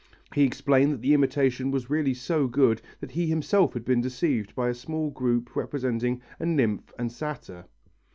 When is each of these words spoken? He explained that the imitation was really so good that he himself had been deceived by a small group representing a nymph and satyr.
He 0.33 0.45
explained 0.45 0.93
that 0.93 1.01
the 1.03 1.13
imitation 1.13 1.69
was 1.69 1.91
really 1.91 2.15
so 2.15 2.47
good 2.47 2.81
that 3.01 3.11
he 3.11 3.27
himself 3.27 3.73
had 3.73 3.85
been 3.85 4.01
deceived 4.01 4.55
by 4.55 4.67
a 4.69 4.73
small 4.73 5.11
group 5.11 5.55
representing 5.55 6.23
a 6.39 6.45
nymph 6.47 6.91
and 6.97 7.11
satyr. 7.11 7.65